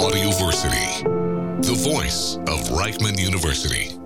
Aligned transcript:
Audioversity. 0.00 1.02
The 1.60 1.74
voice 1.74 2.36
of 2.36 2.68
Reichman 2.78 3.18
University. 3.18 3.98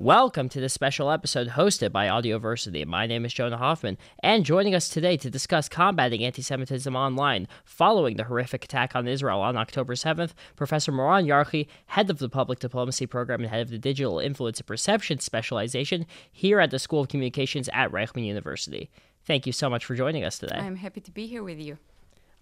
Welcome 0.00 0.48
to 0.48 0.60
this 0.60 0.72
special 0.72 1.12
episode 1.12 1.50
hosted 1.50 1.92
by 1.92 2.08
Audioversity. 2.08 2.84
My 2.84 3.06
name 3.06 3.24
is 3.24 3.32
Jonah 3.32 3.58
Hoffman, 3.58 3.98
and 4.20 4.44
joining 4.44 4.74
us 4.74 4.88
today 4.88 5.16
to 5.16 5.30
discuss 5.30 5.68
combating 5.68 6.24
anti 6.24 6.42
Semitism 6.42 6.96
online 6.96 7.46
following 7.64 8.16
the 8.16 8.24
horrific 8.24 8.64
attack 8.64 8.96
on 8.96 9.06
Israel 9.06 9.40
on 9.40 9.56
October 9.56 9.94
7th, 9.94 10.32
Professor 10.56 10.90
Moran 10.90 11.24
Yarchi, 11.24 11.68
head 11.86 12.10
of 12.10 12.18
the 12.18 12.28
Public 12.28 12.58
Diplomacy 12.58 13.06
Program 13.06 13.42
and 13.42 13.50
head 13.50 13.60
of 13.60 13.70
the 13.70 13.78
Digital 13.78 14.18
Influence 14.18 14.58
and 14.58 14.66
Perception 14.66 15.20
Specialization 15.20 16.04
here 16.32 16.58
at 16.58 16.72
the 16.72 16.80
School 16.80 17.02
of 17.02 17.08
Communications 17.08 17.68
at 17.72 17.92
Reichman 17.92 18.26
University. 18.26 18.90
Thank 19.30 19.46
you 19.46 19.52
so 19.52 19.70
much 19.70 19.84
for 19.84 19.94
joining 19.94 20.24
us 20.24 20.40
today. 20.40 20.56
I'm 20.56 20.74
happy 20.74 21.00
to 21.02 21.10
be 21.12 21.28
here 21.28 21.44
with 21.44 21.60
you. 21.60 21.78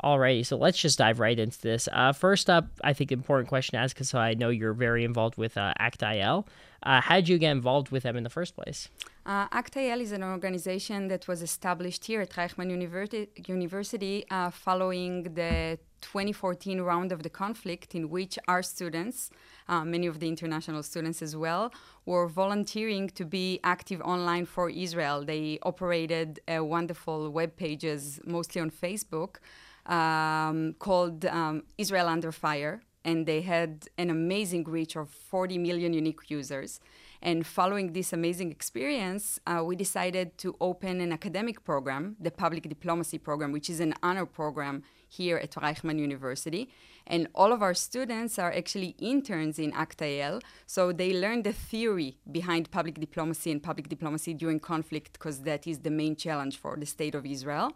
Alrighty, 0.03 0.47
so 0.47 0.57
let's 0.57 0.79
just 0.79 0.97
dive 0.97 1.21
right 1.21 1.39
into 1.39 1.61
this. 1.61 1.87
Uh, 1.93 2.15
first 2.15 2.49
up, 2.49 2.69
I 2.83 2.95
think 2.95 3.13
important 3.13 3.51
question 3.51 3.77
to 3.77 3.83
ask 3.83 3.95
because 3.95 4.15
I 4.15 4.33
know 4.33 4.49
you're 4.49 4.73
very 4.73 5.05
involved 5.05 5.37
with 5.37 5.59
uh, 5.59 5.75
ACT-IL. 5.79 6.49
Uh, 6.83 7.01
how 7.03 7.17
did 7.17 7.29
you 7.29 7.37
get 7.37 7.51
involved 7.51 7.91
with 7.91 8.05
them 8.05 8.17
in 8.17 8.23
the 8.25 8.31
first 8.31 8.57
place? 8.57 8.89
Uh, 9.29 9.47
ACT-IL 9.53 10.01
is 10.01 10.13
an 10.13 10.25
organization 10.25 11.09
that 11.09 11.29
was 11.29 11.43
established 11.43 12.07
here 12.07 12.23
at 12.23 12.31
Reichman 12.31 12.71
University, 12.71 13.29
University 13.47 14.25
uh, 14.31 14.49
following 14.49 15.25
the 15.35 15.79
2014 16.01 16.81
round 16.81 17.13
of 17.13 17.23
the 17.23 17.29
conflict, 17.29 17.95
in 17.95 18.09
which 18.09 18.39
our 18.49 18.63
students, 18.63 19.29
uh, 19.69 19.85
many 19.85 20.07
of 20.07 20.19
the 20.21 20.27
international 20.27 20.83
students 20.83 21.21
as 21.21 21.37
well, 21.37 21.71
were 22.07 22.27
volunteering 22.27 23.11
to 23.11 23.27
be 23.27 23.61
active 23.65 24.01
online 24.01 24.47
for 24.47 24.71
Israel. 24.71 25.23
They 25.23 25.59
operated 25.63 26.41
uh, 26.49 26.65
wonderful 26.65 27.29
web 27.29 27.55
pages, 27.55 28.19
mostly 28.25 28.63
on 28.63 28.71
Facebook, 28.71 29.41
um, 29.85 30.75
called 30.79 31.27
um, 31.27 31.65
Israel 31.77 32.09
Under 32.09 32.33
Fire 32.33 32.81
and 33.05 33.27
they 33.27 33.41
had 33.41 33.89
an 33.97 34.11
amazing 34.11 34.65
reach 34.65 34.97
of 34.97 35.09
40 35.09 35.57
million 35.59 35.93
unique 35.95 36.29
users. 36.29 36.81
And 37.21 37.45
following 37.45 37.93
this 37.93 38.13
amazing 38.13 38.53
experience, 38.53 39.41
uh, 39.47 39.63
we 39.65 39.75
decided 39.75 40.39
to 40.39 40.57
open 40.61 41.01
an 41.01 41.13
academic 41.13 41.65
program, 41.65 42.17
the 42.21 42.31
Public 42.31 42.69
Diplomacy 42.69 43.19
Program, 43.19 43.51
which 43.51 43.69
is 43.69 43.81
an 43.81 43.95
honor 44.03 44.25
program 44.25 44.85
here 45.09 45.37
at 45.37 45.53
Reichman 45.53 45.99
University. 45.99 46.71
And 47.07 47.27
all 47.35 47.53
of 47.53 47.61
our 47.63 47.75
students 47.75 48.39
are 48.39 48.53
actually 48.53 48.95
interns 48.99 49.59
in 49.59 49.73
ACT-IL, 49.73 50.41
so 50.67 50.93
they 50.93 51.13
learn 51.13 51.43
the 51.43 51.53
theory 51.53 52.19
behind 52.31 52.71
public 52.71 53.01
diplomacy 53.01 53.51
and 53.51 53.63
public 53.63 53.89
diplomacy 53.89 54.35
during 54.35 54.61
conflict, 54.61 55.15
because 55.15 55.43
that 55.43 55.67
is 55.67 55.81
the 55.81 55.91
main 55.91 56.15
challenge 56.15 56.59
for 56.59 56.77
the 56.77 56.87
state 56.87 57.15
of 57.15 57.27
Israel 57.27 57.73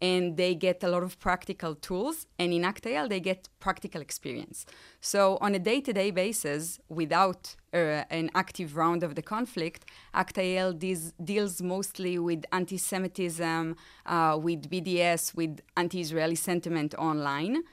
and 0.00 0.36
they 0.36 0.54
get 0.54 0.82
a 0.82 0.88
lot 0.88 1.02
of 1.02 1.18
practical 1.18 1.74
tools. 1.74 2.26
And 2.38 2.52
in 2.52 2.64
ACT-IL, 2.64 3.08
they 3.08 3.20
get 3.20 3.48
practical 3.58 4.00
experience. 4.00 4.64
So 5.00 5.38
on 5.40 5.54
a 5.54 5.58
day-to-day 5.58 6.12
basis, 6.12 6.78
without 6.88 7.56
uh, 7.74 8.04
an 8.10 8.30
active 8.34 8.76
round 8.76 9.02
of 9.02 9.14
the 9.14 9.22
conflict, 9.22 9.84
ACT-IL 10.14 10.72
deals, 10.74 11.12
deals 11.22 11.60
mostly 11.60 12.18
with 12.18 12.44
anti-Semitism, 12.52 13.76
uh, 14.06 14.38
with 14.40 14.70
BDS, 14.70 15.34
with 15.34 15.60
anti-Israeli 15.76 16.36
sentiment 16.36 16.94
online. 16.94 17.64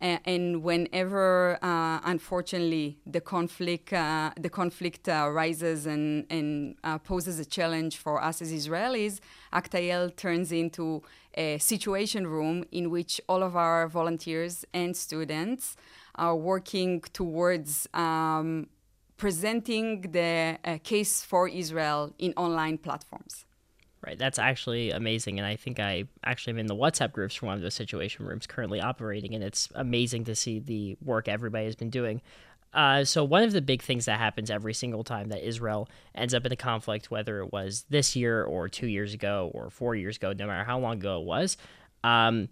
And 0.00 0.62
whenever, 0.62 1.58
uh, 1.62 2.00
unfortunately, 2.04 2.98
the 3.06 3.22
conflict 3.22 3.90
uh, 3.90 4.32
the 4.38 4.50
conflict 4.50 5.08
uh, 5.08 5.30
rises 5.32 5.86
and 5.86 6.26
and 6.28 6.76
poses 7.04 7.38
a 7.38 7.44
challenge 7.46 7.96
for 7.96 8.22
us 8.22 8.42
as 8.42 8.52
Israelis, 8.52 9.20
ACT-IL 9.54 10.10
turns 10.10 10.52
into 10.52 11.02
a 11.34 11.58
situation 11.58 12.26
room 12.26 12.64
in 12.70 12.90
which 12.90 13.20
all 13.28 13.42
of 13.42 13.56
our 13.56 13.88
volunteers 13.88 14.64
and 14.74 14.96
students 14.96 15.76
are 16.16 16.36
working 16.36 17.00
towards 17.12 17.88
um, 17.94 18.68
presenting 19.16 20.02
the 20.12 20.58
uh, 20.64 20.78
case 20.82 21.22
for 21.22 21.48
Israel 21.48 22.12
in 22.18 22.32
online 22.36 22.78
platforms. 22.78 23.44
Right, 24.06 24.18
that's 24.18 24.38
actually 24.38 24.90
amazing, 24.90 25.38
and 25.38 25.46
I 25.46 25.56
think 25.56 25.80
I 25.80 26.04
actually 26.24 26.52
am 26.52 26.58
in 26.58 26.66
the 26.66 26.74
WhatsApp 26.74 27.12
groups 27.12 27.36
for 27.36 27.46
one 27.46 27.56
of 27.56 27.62
those 27.62 27.72
situation 27.72 28.26
rooms 28.26 28.46
currently 28.46 28.78
operating, 28.78 29.34
and 29.34 29.42
it's 29.42 29.70
amazing 29.74 30.24
to 30.24 30.34
see 30.34 30.58
the 30.58 30.98
work 31.02 31.26
everybody 31.26 31.64
has 31.64 31.74
been 31.74 31.88
doing. 31.88 32.20
Uh, 32.74 33.04
so 33.04 33.22
one 33.22 33.42
of 33.44 33.52
the 33.52 33.62
big 33.62 33.82
things 33.82 34.06
that 34.06 34.18
happens 34.18 34.50
every 34.50 34.74
single 34.74 35.04
time 35.04 35.28
that 35.28 35.46
Israel 35.46 35.88
ends 36.14 36.34
up 36.34 36.44
in 36.44 36.52
a 36.52 36.56
conflict, 36.56 37.10
whether 37.10 37.40
it 37.40 37.52
was 37.52 37.84
this 37.88 38.16
year 38.16 38.42
or 38.42 38.68
two 38.68 38.88
years 38.88 39.14
ago 39.14 39.50
or 39.54 39.70
four 39.70 39.94
years 39.94 40.16
ago, 40.16 40.32
no 40.32 40.46
matter 40.46 40.64
how 40.64 40.78
long 40.78 40.94
ago 40.94 41.20
it 41.20 41.24
was, 41.24 41.56
um, 42.02 42.48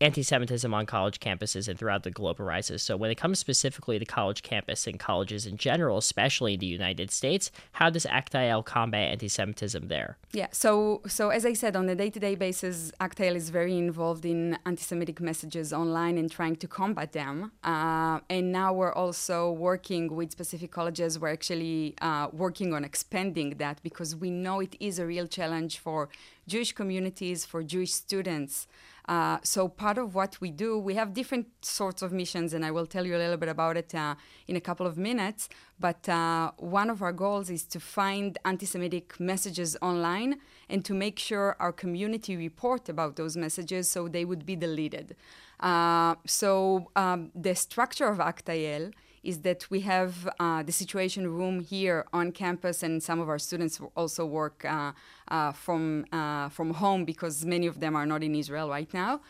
anti 0.00 0.22
Semitism 0.22 0.72
on 0.72 0.86
college 0.86 1.20
campuses 1.20 1.68
and 1.68 1.78
throughout 1.78 2.02
the 2.02 2.10
globe 2.10 2.40
arises. 2.40 2.82
So, 2.82 2.96
when 2.96 3.10
it 3.10 3.16
comes 3.16 3.38
specifically 3.38 3.98
to 3.98 4.04
college 4.04 4.42
campus 4.42 4.86
and 4.86 4.98
colleges 4.98 5.46
in 5.46 5.56
general, 5.56 5.98
especially 5.98 6.54
in 6.54 6.60
the 6.60 6.66
United 6.66 7.10
States, 7.10 7.50
how 7.72 7.90
does 7.90 8.06
ACT-IL 8.06 8.62
combat 8.62 9.12
anti 9.12 9.28
Semitism 9.28 9.88
there? 9.88 10.16
Yeah, 10.32 10.48
so, 10.52 11.02
so 11.06 11.30
as 11.30 11.44
I 11.44 11.52
said, 11.52 11.76
on 11.76 11.88
a 11.88 11.94
day 11.94 12.10
to 12.10 12.20
day 12.20 12.34
basis, 12.34 12.92
ACT-IL 13.00 13.36
is 13.36 13.50
very 13.50 13.76
involved 13.76 14.24
in 14.24 14.58
anti 14.64 14.82
Semitic 14.82 15.20
messages 15.20 15.72
online 15.72 16.16
and 16.16 16.30
trying 16.30 16.56
to 16.56 16.68
combat 16.68 17.12
them. 17.12 17.52
Uh, 17.62 18.20
and 18.28 18.52
now 18.52 18.72
we're 18.72 18.94
also 18.94 19.50
working 19.50 20.14
with 20.14 20.32
specific 20.32 20.70
colleges. 20.70 21.18
We're 21.18 21.32
actually 21.32 21.94
uh, 22.00 22.28
working 22.32 22.72
on 22.72 22.84
expanding 22.84 23.50
that 23.58 23.82
because 23.82 24.16
we 24.16 24.30
know 24.30 24.60
it 24.60 24.76
is 24.80 24.98
a 24.98 25.06
real 25.06 25.26
challenge 25.26 25.78
for 25.78 26.08
Jewish 26.46 26.72
communities, 26.72 27.44
for 27.44 27.62
Jewish 27.62 27.92
students. 27.92 28.66
Uh, 29.10 29.38
so 29.42 29.66
part 29.66 29.98
of 29.98 30.14
what 30.14 30.40
we 30.40 30.52
do, 30.52 30.78
we 30.78 30.94
have 30.94 31.12
different 31.12 31.48
sorts 31.62 32.00
of 32.00 32.12
missions, 32.12 32.54
and 32.54 32.64
I 32.64 32.70
will 32.70 32.86
tell 32.86 33.04
you 33.04 33.16
a 33.16 33.18
little 33.18 33.36
bit 33.36 33.48
about 33.48 33.76
it 33.76 33.92
uh, 33.92 34.14
in 34.46 34.54
a 34.54 34.60
couple 34.60 34.86
of 34.86 34.96
minutes. 34.96 35.48
But 35.80 36.08
uh, 36.08 36.52
one 36.58 36.88
of 36.88 37.02
our 37.02 37.12
goals 37.12 37.50
is 37.50 37.64
to 37.74 37.80
find 37.80 38.38
anti-Semitic 38.44 39.18
messages 39.18 39.76
online 39.82 40.38
and 40.68 40.84
to 40.84 40.94
make 40.94 41.18
sure 41.18 41.56
our 41.58 41.72
community 41.72 42.36
report 42.36 42.88
about 42.88 43.16
those 43.16 43.36
messages 43.36 43.90
so 43.90 44.06
they 44.06 44.24
would 44.24 44.46
be 44.46 44.54
deleted. 44.54 45.16
Uh, 45.58 46.14
so 46.24 46.92
um, 46.94 47.32
the 47.34 47.56
structure 47.56 48.06
of 48.06 48.20
ACT-IL 48.20 48.92
is 49.22 49.40
that 49.40 49.70
we 49.70 49.80
have 49.80 50.28
uh, 50.38 50.62
the 50.62 50.72
situation 50.72 51.26
room 51.28 51.60
here 51.60 52.06
on 52.12 52.32
campus, 52.32 52.82
and 52.82 53.02
some 53.02 53.20
of 53.20 53.28
our 53.28 53.38
students 53.38 53.80
also 53.94 54.24
work 54.24 54.64
uh, 54.64 54.92
uh, 55.28 55.52
from 55.52 56.06
uh, 56.12 56.48
from 56.48 56.74
home 56.74 57.04
because 57.04 57.44
many 57.44 57.66
of 57.66 57.80
them 57.80 57.94
are 57.96 58.06
not 58.06 58.22
in 58.22 58.34
Israel 58.34 58.68
right 58.68 58.92
now. 58.94 59.20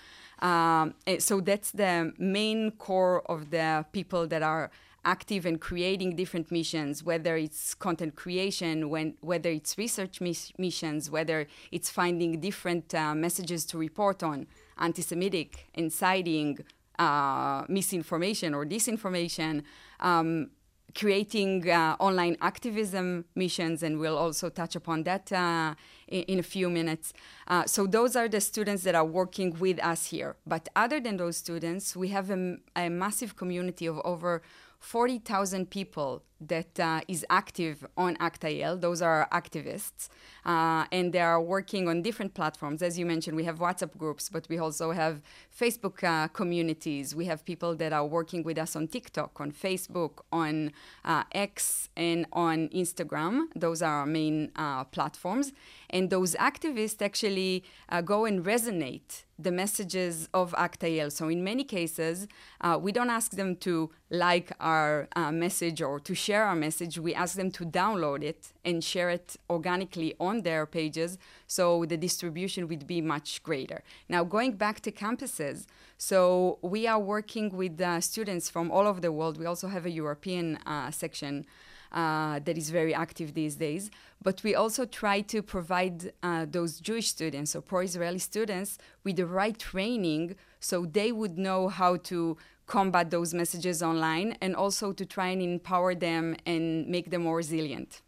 Um, 0.41 0.95
so 1.19 1.41
that's 1.41 1.71
the 1.71 2.13
main 2.19 2.71
core 2.73 3.23
of 3.31 3.51
the 3.51 3.85
people 3.93 4.27
that 4.29 4.43
are 4.43 4.71
active 5.05 5.47
and 5.47 5.61
creating 5.61 6.17
different 6.17 6.51
missions, 6.51 7.03
whether 7.03 7.37
it's 7.37 7.75
content 7.75 8.17
creation, 8.17 8.91
when, 8.91 9.15
whether 9.21 9.51
it's 9.51 9.79
research 9.79 10.21
mis- 10.21 10.53
missions, 10.59 11.11
whether 11.11 11.47
it's 11.73 11.91
finding 11.91 12.41
different 12.41 12.95
uh, 12.95 13.15
messages 13.15 13.65
to 13.65 13.79
report 13.79 14.23
on, 14.23 14.47
anti-Semitic, 14.79 15.69
inciting, 15.75 16.59
uh, 17.01 17.65
misinformation 17.69 18.55
or 18.55 18.67
disinformation, 18.67 19.63
um, 20.01 20.51
creating 20.95 21.71
uh, 21.71 21.97
online 21.99 22.37
activism 22.41 23.25
missions, 23.35 23.83
and 23.83 23.99
we'll 23.99 24.19
also 24.19 24.51
touch 24.51 24.77
upon 24.77 25.05
that 25.05 25.33
uh, 25.33 25.75
in, 26.09 26.23
in, 26.25 26.39
a 26.39 26.43
few 26.43 26.69
minutes. 26.69 27.13
Uh, 27.47 27.65
so, 27.65 27.87
those 27.87 28.17
are 28.17 28.29
the 28.29 28.41
students 28.41 28.83
that 28.83 28.95
are 28.95 29.05
working 29.05 29.59
with 29.59 29.83
us 29.83 30.07
here. 30.07 30.37
But 30.47 30.69
other 30.77 31.01
than 31.01 31.17
those 31.17 31.37
students, 31.37 31.97
we 31.97 32.09
have 32.09 32.29
a, 32.31 32.57
a 32.77 32.89
massive 32.91 33.37
community 33.37 33.87
of 33.87 33.99
over 34.05 34.43
40,000 34.81 35.71
people 35.71 36.23
that 36.41 36.81
uh, 36.81 37.03
is 37.07 37.25
active 37.29 37.87
on 37.99 38.17
ACT-IL. 38.19 38.79
Those 38.79 39.03
are 39.03 39.29
activists, 39.31 40.09
uh, 40.47 40.87
and 40.91 41.13
they 41.13 41.21
are 41.21 41.41
working 41.41 41.87
on 41.87 42.01
different 42.01 42.33
platforms. 42.33 42.81
As 42.81 42.99
you 42.99 43.05
mentioned, 43.05 43.37
we 43.37 43.45
have 43.45 43.59
WhatsApp 43.59 43.97
groups, 43.99 44.31
but 44.31 44.49
we 44.49 44.57
also 44.57 44.93
have 44.93 45.21
Facebook 45.55 46.03
uh, 46.03 46.29
communities. 46.29 47.15
We 47.15 47.27
have 47.27 47.45
people 47.45 47.77
that 47.77 47.93
are 47.93 48.07
working 48.07 48.43
with 48.43 48.57
us 48.57 48.75
on 48.75 48.89
TikTok, 48.89 49.39
on 49.39 49.53
Facebook, 49.53 50.21
on 50.33 50.73
uh, 51.05 51.25
X, 51.33 51.91
and 51.95 52.27
on 52.33 52.69
Instagram. 52.71 53.49
Those 53.55 53.83
are 53.83 54.01
our 54.01 54.07
main 54.07 54.51
uh, 54.57 54.85
platforms. 54.85 55.53
And 55.91 56.09
those 56.09 56.35
activists 56.37 57.03
actually 57.03 57.65
uh, 57.91 58.01
go 58.01 58.25
and 58.25 58.43
resonate 58.43 59.25
the 59.43 59.53
messages 59.53 60.29
of 60.35 60.55
ACT-IL. 60.57 61.11
So 61.11 61.29
in 61.29 61.43
many 61.45 61.65
cases, 61.65 62.29
uh, 62.61 62.79
we 62.81 62.93
don't 62.93 63.11
ask 63.11 63.33
them 63.33 63.57
to 63.57 63.91
like 64.11 64.53
our 64.61 65.09
uh, 65.15 65.31
message 65.31 65.81
or 65.81 66.01
to 66.01 66.15
share 66.15 66.45
our 66.45 66.57
message. 66.57 66.99
We 66.99 67.15
ask 67.15 67.37
them 67.37 67.51
to 67.53 67.65
download 67.65 68.23
it 68.23 68.53
and 68.65 68.83
share 68.83 69.11
it 69.11 69.37
organically 69.49 70.15
on 70.19 70.43
their 70.43 70.67
pages 70.67 71.19
so 71.47 71.85
the 71.85 71.97
distribution 71.97 72.69
would 72.69 72.87
be 72.87 73.01
much 73.01 73.43
greater. 73.43 73.83
Now, 74.09 74.25
going 74.25 74.53
back 74.53 74.81
to 74.81 74.93
campuses, 74.93 75.67
so 75.97 76.59
we 76.63 76.87
are 76.87 76.99
working 76.99 77.57
with 77.57 77.81
uh, 77.81 78.01
students 78.01 78.49
from 78.49 78.71
all 78.71 78.87
over 78.87 79.01
the 79.01 79.13
world. 79.13 79.39
We 79.39 79.47
also 79.47 79.69
have 79.69 79.87
a 79.87 79.91
European 79.91 80.57
uh, 80.67 80.91
section 80.91 81.47
uh, 81.93 82.41
that 82.45 82.57
is 82.57 82.71
very 82.71 82.95
active 82.95 83.35
these 83.35 83.57
days. 83.57 83.91
But 84.23 84.43
we 84.43 84.55
also 84.55 84.85
try 84.85 85.21
to 85.23 85.43
provide 85.43 86.13
uh, 86.23 86.47
those 86.49 86.81
Jewish 86.81 87.09
students 87.09 87.57
or 87.57 87.61
pro 87.61 87.81
Israeli 87.81 88.19
students 88.19 88.79
with 89.05 89.17
the 89.17 89.27
right 89.27 89.59
training 89.59 90.37
so 90.61 90.87
they 90.87 91.11
would 91.13 91.39
know 91.39 91.69
how 91.69 91.97
to 91.97 92.37
combat 92.67 93.11
those 93.11 93.35
messages 93.35 93.83
online 93.83 94.37
and 94.41 94.55
also 94.55 94.93
to 94.93 95.05
try 95.05 95.29
and 95.29 95.43
empower 95.43 95.95
them 95.95 96.37
and 96.47 96.87
make 96.87 97.11
them 97.11 97.23
more 97.23 97.37
resilient. 97.37 98.03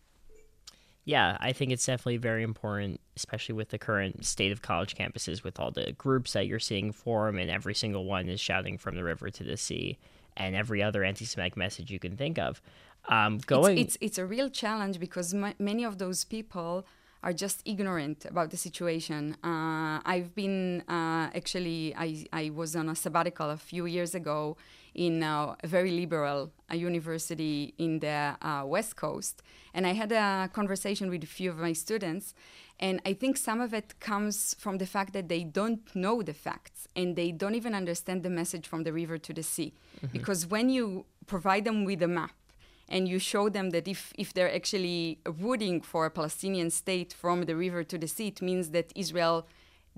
Yeah, 1.05 1.37
I 1.41 1.53
think 1.53 1.73
it's 1.73 1.85
definitely 1.85 2.19
very 2.19 2.45
important, 2.45 3.01
especially 3.17 3.57
with 3.57 3.71
the 3.71 3.79
current 3.79 4.25
state 4.25 4.53
of 4.53 4.63
college 4.63 4.95
campuses, 4.95 5.43
with 5.43 5.59
all 5.59 5.73
the 5.73 5.93
groups 5.93 6.33
that 6.35 6.47
you're 6.47 6.61
seeing 6.61 6.93
form, 6.93 7.39
and 7.39 7.51
every 7.51 7.75
single 7.75 8.05
one 8.05 8.29
is 8.29 8.41
shouting 8.41 8.79
from 8.79 8.95
the 8.95 9.03
river 9.03 9.29
to 9.29 9.43
the 9.43 9.57
sea, 9.57 9.99
and 10.37 10.55
every 10.55 10.81
other 10.81 11.03
anti-Semitic 11.03 11.57
message 11.57 11.91
you 11.91 11.99
can 11.99 12.17
think 12.17 12.39
of. 12.39 12.63
Um, 13.09 13.39
going, 13.39 13.79
it's, 13.79 13.97
it's, 13.97 14.05
it's 14.05 14.19
a 14.19 14.27
real 14.27 14.49
challenge 14.49 14.99
because 14.99 15.35
m- 15.35 15.55
many 15.59 15.85
of 15.85 15.99
those 15.99 16.25
people 16.25 16.87
are 17.23 17.33
just 17.33 17.63
ignorant 17.65 18.25
about 18.25 18.51
the 18.51 18.57
situation. 18.57 19.37
Uh, 19.45 20.01
I've 20.05 20.35
been 20.35 20.83
uh, 20.89 21.31
actually, 21.35 21.95
I, 21.97 22.27
I 22.33 22.51
was 22.51 22.75
on 22.75 22.89
a 22.89 22.97
sabbatical 22.97 23.51
a 23.51 23.57
few 23.57 23.87
years 23.87 24.15
ago 24.15 24.57
in 24.95 25.23
uh, 25.23 25.55
a 25.63 25.67
very 25.67 25.91
liberal 25.93 26.53
university 26.73 27.75
in 27.79 28.01
the 28.01 28.37
uh, 28.43 28.65
West 28.67 28.97
Coast. 28.97 29.43
And 29.73 29.87
I 29.87 29.93
had 29.93 30.13
a 30.13 30.51
conversation 30.53 31.11
with 31.11 31.23
a 31.23 31.27
few 31.27 31.51
of 31.51 31.59
my 31.59 31.73
students. 31.73 32.35
And 32.81 33.01
I 33.07 33.13
think 33.15 33.37
some 33.37 33.61
of 33.61 33.73
it 33.73 34.01
comes 34.01 34.55
from 34.59 34.79
the 34.79 34.87
fact 34.87 35.13
that 35.13 35.29
they 35.29 35.45
don't 35.45 35.95
know 35.95 36.23
the 36.23 36.35
facts 36.35 36.89
and 36.97 37.15
they 37.15 37.31
don't 37.31 37.55
even 37.55 37.75
understand 37.75 38.25
the 38.25 38.31
message 38.31 38.67
from 38.67 38.83
the 38.83 38.93
river 38.93 39.17
to 39.19 39.33
the 39.33 39.43
sea. 39.43 39.73
Mm-hmm. 39.97 40.09
Because 40.13 40.47
when 40.47 40.69
you 40.69 41.07
provide 41.27 41.65
them 41.65 41.85
with 41.85 42.03
a 42.03 42.09
map, 42.09 42.33
and 42.93 43.09
you 43.09 43.19
show 43.19 43.49
them 43.49 43.71
that 43.71 43.89
if, 43.89 44.13
if 44.19 44.35
they're 44.35 44.55
actually 44.55 45.19
rooting 45.27 45.81
for 45.81 46.05
a 46.05 46.11
Palestinian 46.11 46.71
state 46.71 47.13
from 47.13 47.47
the 47.47 47.57
river 47.57 47.83
to 47.83 47.97
the 47.97 48.07
sea, 48.07 48.29
it 48.29 48.43
means 48.43 48.71
that 48.71 48.93
Israel 48.95 49.49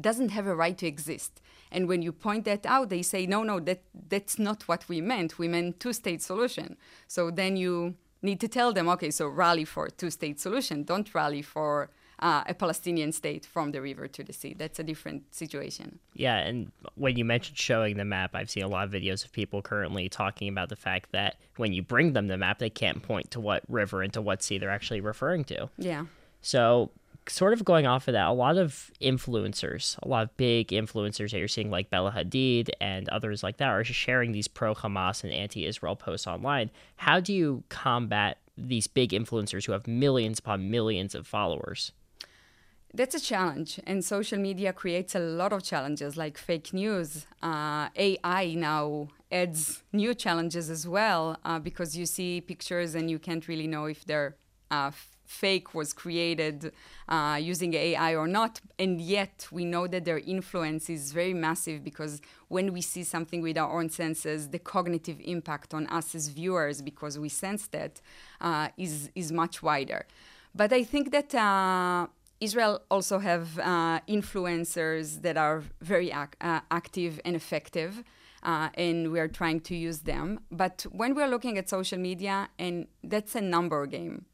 doesn't 0.00 0.30
have 0.30 0.46
a 0.46 0.54
right 0.54 0.78
to 0.78 0.86
exist. 0.86 1.42
And 1.72 1.88
when 1.88 2.02
you 2.02 2.12
point 2.12 2.44
that 2.44 2.64
out, 2.64 2.90
they 2.90 3.02
say, 3.02 3.26
no, 3.26 3.42
no, 3.42 3.58
that, 3.60 3.82
that's 4.08 4.38
not 4.38 4.62
what 4.68 4.88
we 4.88 5.00
meant. 5.00 5.38
We 5.40 5.48
meant 5.48 5.80
two 5.80 5.92
state 5.92 6.22
solution. 6.22 6.76
So 7.08 7.32
then 7.32 7.56
you 7.56 7.96
need 8.22 8.38
to 8.40 8.48
tell 8.48 8.72
them, 8.72 8.88
okay, 8.90 9.10
so 9.10 9.26
rally 9.26 9.64
for 9.64 9.88
two 9.88 10.10
state 10.10 10.38
solution. 10.38 10.84
Don't 10.84 11.12
rally 11.12 11.42
for 11.42 11.90
uh, 12.20 12.44
a 12.46 12.54
Palestinian 12.54 13.12
state 13.12 13.46
from 13.46 13.72
the 13.72 13.80
river 13.80 14.08
to 14.08 14.22
the 14.22 14.32
sea. 14.32 14.54
That's 14.56 14.78
a 14.78 14.84
different 14.84 15.34
situation. 15.34 15.98
Yeah, 16.14 16.36
and 16.36 16.70
when 16.94 17.16
you 17.16 17.24
mentioned 17.24 17.58
showing 17.58 17.96
the 17.96 18.04
map, 18.04 18.34
I've 18.34 18.50
seen 18.50 18.62
a 18.62 18.68
lot 18.68 18.84
of 18.84 18.92
videos 18.92 19.24
of 19.24 19.32
people 19.32 19.62
currently 19.62 20.08
talking 20.08 20.48
about 20.48 20.68
the 20.68 20.76
fact 20.76 21.12
that 21.12 21.36
when 21.56 21.72
you 21.72 21.82
bring 21.82 22.12
them 22.12 22.28
the 22.28 22.38
map, 22.38 22.58
they 22.58 22.70
can't 22.70 23.02
point 23.02 23.30
to 23.32 23.40
what 23.40 23.62
river 23.68 24.02
and 24.02 24.12
to 24.12 24.22
what 24.22 24.42
sea 24.42 24.58
they're 24.58 24.70
actually 24.70 25.00
referring 25.00 25.44
to. 25.44 25.68
Yeah. 25.78 26.06
So 26.40 26.90
sort 27.28 27.52
of 27.52 27.64
going 27.64 27.86
off 27.86 28.08
of 28.08 28.12
that, 28.12 28.26
a 28.26 28.32
lot 28.32 28.56
of 28.56 28.90
influencers, 29.00 29.98
a 30.02 30.08
lot 30.08 30.24
of 30.24 30.36
big 30.36 30.68
influencers 30.68 31.30
that 31.30 31.38
you're 31.38 31.48
seeing, 31.48 31.70
like 31.70 31.90
Bella 31.90 32.12
Hadid 32.12 32.70
and 32.80 33.08
others 33.08 33.42
like 33.42 33.56
that, 33.58 33.68
are 33.68 33.84
sharing 33.84 34.32
these 34.32 34.48
pro 34.48 34.74
Hamas 34.74 35.24
and 35.24 35.32
anti 35.32 35.66
Israel 35.66 35.96
posts 35.96 36.26
online. 36.26 36.70
How 36.96 37.20
do 37.20 37.32
you 37.32 37.64
combat 37.68 38.38
these 38.56 38.86
big 38.86 39.10
influencers 39.10 39.66
who 39.66 39.72
have 39.72 39.86
millions 39.86 40.38
upon 40.38 40.70
millions 40.70 41.14
of 41.14 41.26
followers? 41.26 41.92
That's 42.96 43.16
a 43.16 43.20
challenge, 43.20 43.80
and 43.88 44.04
social 44.04 44.38
media 44.38 44.72
creates 44.72 45.16
a 45.16 45.18
lot 45.18 45.52
of 45.52 45.64
challenges 45.64 46.16
like 46.16 46.38
fake 46.38 46.72
news. 46.72 47.26
Uh, 47.42 47.88
AI 47.96 48.54
now 48.54 49.08
adds 49.32 49.82
new 49.92 50.14
challenges 50.14 50.70
as 50.70 50.86
well 50.86 51.36
uh, 51.44 51.58
because 51.58 51.96
you 51.96 52.06
see 52.06 52.40
pictures 52.40 52.94
and 52.94 53.10
you 53.10 53.18
can't 53.18 53.48
really 53.48 53.66
know 53.66 53.86
if 53.86 54.04
they're 54.04 54.36
uh, 54.70 54.92
fake 55.24 55.74
was 55.74 55.92
created 55.92 56.70
uh, 57.08 57.36
using 57.42 57.74
AI 57.74 58.14
or 58.14 58.28
not. 58.28 58.60
And 58.78 59.00
yet 59.00 59.48
we 59.50 59.64
know 59.64 59.88
that 59.88 60.04
their 60.04 60.18
influence 60.20 60.88
is 60.88 61.10
very 61.10 61.34
massive 61.34 61.82
because 61.82 62.20
when 62.46 62.72
we 62.72 62.80
see 62.80 63.02
something 63.02 63.42
with 63.42 63.58
our 63.58 63.76
own 63.76 63.88
senses, 63.88 64.50
the 64.50 64.60
cognitive 64.60 65.16
impact 65.24 65.74
on 65.74 65.88
us 65.88 66.14
as 66.14 66.28
viewers, 66.28 66.80
because 66.80 67.18
we 67.18 67.28
sense 67.28 67.66
that, 67.68 68.00
uh, 68.40 68.68
is 68.76 69.10
is 69.16 69.32
much 69.32 69.64
wider. 69.64 70.06
But 70.54 70.72
I 70.72 70.84
think 70.84 71.10
that. 71.10 71.34
Uh, 71.34 72.06
Israel 72.40 72.82
also 72.90 73.18
have 73.18 73.58
uh, 73.58 74.00
influencers 74.08 75.22
that 75.22 75.36
are 75.36 75.62
very 75.80 76.10
ac- 76.10 76.38
uh, 76.40 76.60
active 76.70 77.20
and 77.24 77.36
effective. 77.36 78.04
Uh, 78.42 78.68
and 78.74 79.10
we 79.10 79.18
are 79.18 79.28
trying 79.28 79.58
to 79.58 79.74
use 79.74 80.00
them. 80.00 80.38
But 80.50 80.84
when 80.92 81.14
we're 81.14 81.28
looking 81.28 81.56
at 81.56 81.70
social 81.70 81.98
media, 81.98 82.50
and 82.58 82.86
that's 83.02 83.34
a 83.34 83.40
number 83.40 83.86
game, 83.86 84.26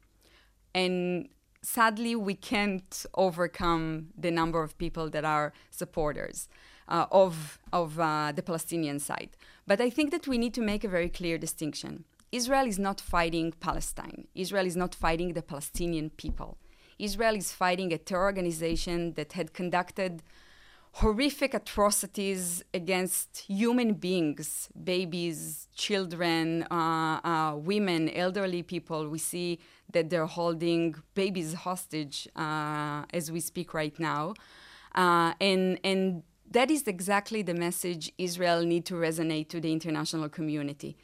and 0.75 1.29
sadly 1.61 2.15
we 2.15 2.35
can't 2.35 3.05
overcome 3.15 4.07
the 4.17 4.31
number 4.31 4.63
of 4.63 4.77
people 4.77 5.09
that 5.09 5.23
are 5.23 5.53
supporters 5.69 6.49
uh, 6.87 7.05
of 7.11 7.59
of 7.71 7.99
uh, 7.99 8.31
the 8.35 8.43
Palestinian 8.43 8.99
side. 8.99 9.29
But 9.65 9.79
I 9.79 9.89
think 9.89 10.11
that 10.11 10.27
we 10.27 10.37
need 10.37 10.53
to 10.55 10.61
make 10.61 10.83
a 10.83 10.89
very 10.89 11.09
clear 11.09 11.37
distinction. 11.37 12.03
Israel 12.31 12.65
is 12.65 12.79
not 12.79 12.99
fighting 12.99 13.53
Palestine. 13.59 14.27
Israel 14.35 14.65
is 14.65 14.75
not 14.75 14.95
fighting 14.95 15.33
the 15.33 15.41
Palestinian 15.41 16.09
people. 16.09 16.57
Israel 17.01 17.35
is 17.35 17.51
fighting 17.51 17.91
a 17.91 17.97
terror 17.97 18.23
organization 18.23 19.13
that 19.13 19.33
had 19.33 19.53
conducted 19.53 20.23
horrific 20.93 21.53
atrocities 21.53 22.63
against 22.73 23.29
human 23.47 23.93
beings, 23.93 24.69
babies, 24.83 25.67
children, 25.73 26.63
uh, 26.63 27.19
uh, 27.23 27.55
women, 27.55 28.09
elderly 28.09 28.61
people. 28.61 29.07
We 29.07 29.19
see 29.19 29.59
that 29.93 30.09
they're 30.09 30.25
holding 30.25 30.95
babies 31.13 31.53
hostage 31.53 32.27
uh, 32.35 33.03
as 33.13 33.31
we 33.31 33.39
speak 33.39 33.73
right 33.73 33.97
now. 33.99 34.33
Uh, 34.93 35.33
and, 35.39 35.79
and 35.83 36.23
that 36.49 36.69
is 36.69 36.83
exactly 36.87 37.41
the 37.41 37.53
message 37.53 38.11
Israel 38.17 38.63
need 38.63 38.85
to 38.85 38.95
resonate 38.95 39.47
to 39.49 39.61
the 39.61 39.71
international 39.71 40.27
community. 40.27 40.97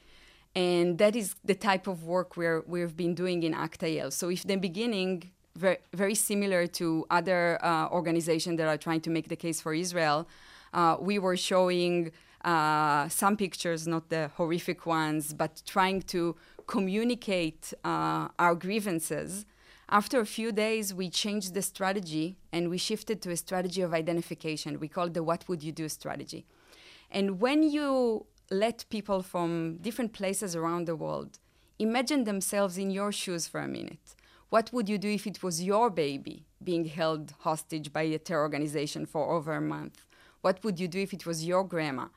And 0.54 0.98
that 0.98 1.16
is 1.16 1.36
the 1.46 1.56
type 1.56 1.88
of 1.88 2.04
work 2.04 2.36
we're, 2.36 2.64
we've 2.68 2.98
been 2.98 3.14
doing 3.14 3.44
in 3.44 3.54
ACT-IL. 3.54 4.12
So 4.12 4.30
if 4.30 4.44
the 4.44 4.58
beginning, 4.58 5.32
very, 5.58 5.78
very 5.94 6.16
similar 6.16 6.68
to 6.68 7.06
other 7.10 7.64
uh, 7.64 7.90
organizations 7.90 8.58
that 8.58 8.68
are 8.68 8.78
trying 8.78 9.02
to 9.02 9.10
make 9.10 9.28
the 9.28 9.36
case 9.36 9.60
for 9.60 9.74
Israel, 9.74 10.28
uh, 10.74 10.98
we 11.00 11.20
were 11.20 11.38
showing 11.38 12.12
uh, 12.46 13.10
some 13.10 13.36
pictures, 13.36 13.88
not 13.88 14.10
the 14.10 14.30
horrific 14.36 14.86
ones, 14.86 15.34
but 15.34 15.62
trying 15.66 16.02
to 16.04 16.36
communicate 16.68 17.74
uh, 17.84 18.28
our 18.38 18.56
grievances. 18.56 19.46
After 19.90 20.20
a 20.20 20.26
few 20.26 20.52
days, 20.52 20.94
we 20.94 21.10
changed 21.10 21.54
the 21.54 21.62
strategy 21.62 22.38
and 22.52 22.70
we 22.70 22.78
shifted 22.78 23.22
to 23.24 23.32
a 23.32 23.38
strategy 23.38 23.82
of 23.82 23.94
identification. 23.94 24.80
We 24.80 24.90
called 24.90 25.14
the 25.14 25.24
What 25.24 25.48
Would 25.48 25.64
You 25.64 25.72
Do 25.72 25.88
strategy. 25.90 26.46
And 27.10 27.40
when 27.40 27.64
you 27.64 28.26
let 28.52 28.86
people 28.90 29.24
from 29.24 29.78
different 29.78 30.14
places 30.14 30.56
around 30.56 30.88
the 30.88 30.96
world 30.96 31.40
imagine 31.80 32.24
themselves 32.26 32.78
in 32.78 32.90
your 32.92 33.12
shoes 33.12 33.48
for 33.48 33.62
a 33.62 33.68
minute, 33.68 34.16
what 34.50 34.72
would 34.72 34.88
you 34.88 34.98
do 34.98 35.10
if 35.10 35.28
it 35.28 35.44
was 35.44 35.64
your 35.64 35.90
baby 35.90 36.46
being 36.64 36.86
held 36.86 37.34
hostage 37.40 37.92
by 37.92 38.04
a 38.04 38.18
terror 38.18 38.42
organization 38.42 39.06
for 39.06 39.32
over 39.32 39.54
a 39.54 39.62
month? 39.62 40.06
What 40.42 40.64
would 40.64 40.80
you 40.80 40.88
do 40.88 41.00
if 41.00 41.14
it 41.14 41.26
was 41.26 41.46
your 41.46 41.64
grandma? 41.64 42.08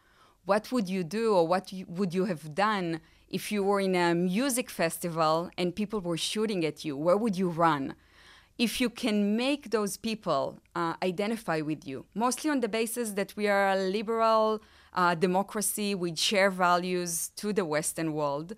What 0.44 0.70
would 0.72 0.88
you 0.88 1.04
do 1.04 1.34
or 1.34 1.46
what 1.46 1.72
would 1.88 2.14
you 2.14 2.26
have 2.26 2.54
done 2.54 3.00
if 3.28 3.52
you 3.52 3.62
were 3.62 3.80
in 3.80 3.94
a 3.94 4.14
music 4.14 4.68
festival 4.68 5.50
and 5.56 5.74
people 5.74 6.00
were 6.00 6.16
shooting 6.16 6.64
at 6.64 6.84
you, 6.84 6.96
where 6.96 7.16
would 7.16 7.36
you 7.38 7.48
run? 7.48 7.94
If 8.58 8.80
you 8.80 8.90
can 8.90 9.36
make 9.36 9.70
those 9.70 9.96
people 9.96 10.60
uh, 10.74 10.94
identify 11.02 11.60
with 11.60 11.86
you, 11.86 12.04
mostly 12.14 12.50
on 12.50 12.60
the 12.60 12.68
basis 12.68 13.12
that 13.12 13.34
we 13.36 13.48
are 13.48 13.70
a 13.70 13.76
liberal 13.76 14.60
uh, 14.92 15.14
democracy 15.14 15.94
with 15.94 16.18
share 16.18 16.50
values 16.50 17.30
to 17.36 17.52
the 17.52 17.64
Western 17.64 18.12
world, 18.12 18.54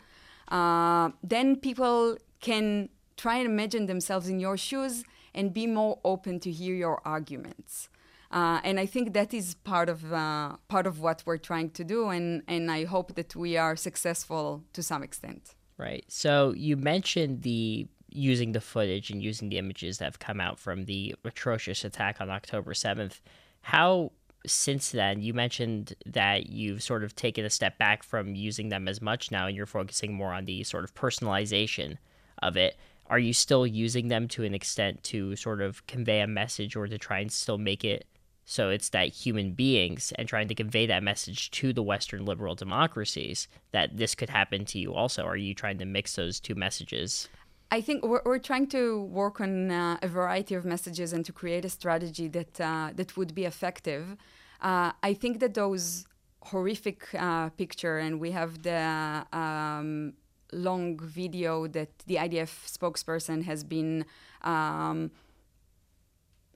uh, 0.49 1.11
then 1.23 1.57
people 1.57 2.17
can 2.41 2.89
try 3.23 3.37
and 3.41 3.47
imagine 3.47 3.87
themselves 3.87 4.27
in 4.33 4.41
your 4.41 4.57
shoes 4.57 5.05
and 5.35 5.55
be 5.61 5.67
more 5.67 5.95
open 6.13 6.41
to 6.41 6.51
hear 6.51 6.75
your 6.75 6.99
arguments. 7.05 7.89
Uh, 8.33 8.61
and 8.65 8.81
I 8.81 8.87
think 8.87 9.13
that 9.13 9.33
is 9.41 9.55
part 9.73 9.89
of 9.95 10.01
uh, 10.13 10.57
part 10.75 10.87
of 10.87 10.95
what 11.05 11.23
we're 11.27 11.45
trying 11.51 11.71
to 11.79 11.85
do, 11.85 12.09
and 12.17 12.43
and 12.55 12.65
I 12.79 12.81
hope 12.95 13.09
that 13.19 13.31
we 13.37 13.51
are 13.65 13.77
successful 13.77 14.65
to 14.73 14.83
some 14.83 15.03
extent. 15.09 15.55
Right. 15.77 16.05
So 16.09 16.33
you 16.57 16.75
mentioned 16.77 17.43
the 17.43 17.87
using 18.31 18.53
the 18.53 18.61
footage 18.61 19.11
and 19.11 19.23
using 19.31 19.49
the 19.51 19.59
images 19.59 19.99
that 19.99 20.07
have 20.11 20.19
come 20.29 20.41
out 20.47 20.59
from 20.59 20.85
the 20.85 21.15
atrocious 21.25 21.85
attack 21.85 22.15
on 22.23 22.29
October 22.31 22.73
seventh. 22.75 23.21
How 23.61 24.13
since 24.47 24.91
then 24.91 25.21
you 25.27 25.33
mentioned 25.35 25.95
that 26.07 26.39
you've 26.59 26.83
sort 26.83 27.05
of 27.05 27.15
taken 27.15 27.45
a 27.45 27.51
step 27.59 27.75
back 27.79 28.03
from 28.03 28.35
using 28.35 28.71
them 28.71 28.89
as 28.89 29.01
much 29.01 29.31
now, 29.31 29.47
and 29.47 29.57
you're 29.57 29.67
focusing 29.81 30.13
more 30.15 30.33
on 30.39 30.47
the 30.47 30.65
sort 30.65 30.85
of 30.85 30.95
personalization 30.95 31.99
of 32.43 32.57
it 32.57 32.77
are 33.13 33.19
you 33.19 33.35
still 33.35 33.67
using 33.67 34.09
them 34.09 34.27
to 34.27 34.43
an 34.43 34.55
extent 34.55 35.05
to 35.05 35.37
sort 35.37 35.61
of 35.61 35.87
convey 35.87 36.21
a 36.21 36.27
message 36.27 36.75
or 36.75 36.87
to 36.87 36.97
try 36.97 37.19
and 37.19 37.31
still 37.31 37.59
make 37.59 37.85
it 37.85 38.07
so 38.45 38.71
it's 38.71 38.89
that 38.89 39.09
human 39.09 39.53
beings 39.53 40.13
and 40.17 40.27
trying 40.27 40.49
to 40.49 40.55
convey 40.55 40.87
that 40.87 41.03
message 41.03 41.51
to 41.53 41.73
the 41.73 41.83
Western 41.83 42.25
liberal 42.25 42.55
democracies 42.55 43.49
that 43.71 43.97
this 43.97 44.15
could 44.15 44.31
happen 44.31 44.65
to 44.67 44.79
you 44.79 44.95
also. 44.95 45.23
Are 45.25 45.37
you 45.37 45.55
trying 45.55 45.79
to 45.79 45.85
mix 45.85 46.17
those 46.17 46.41
two 46.41 46.55
messages? 46.55 47.29
I 47.71 47.81
think 47.81 48.05
we're, 48.05 48.21
we're 48.25 48.39
trying 48.39 48.67
to 48.69 49.05
work 49.05 49.41
on 49.41 49.71
uh, 49.71 49.99
a 50.03 50.09
variety 50.09 50.55
of 50.55 50.65
messages 50.65 51.13
and 51.13 51.25
to 51.25 51.33
create 51.33 51.65
a 51.65 51.71
strategy 51.71 52.29
that 52.29 52.61
uh, 52.61 52.91
that 52.95 53.17
would 53.17 53.33
be 53.35 53.45
effective. 53.45 54.17
Uh, 54.61 54.93
I 55.03 55.15
think 55.15 55.39
that 55.41 55.55
those 55.55 56.05
horrific 56.43 57.09
uh, 57.15 57.49
picture, 57.51 57.99
and 57.99 58.21
we 58.21 58.33
have 58.33 58.63
the 58.63 59.25
um, 59.33 60.15
long 60.53 60.99
video 60.99 61.67
that 61.69 61.99
the 62.07 62.17
IDF 62.17 62.79
spokesperson 62.79 63.45
has 63.45 63.65
been. 63.65 64.05
Um, 64.43 65.11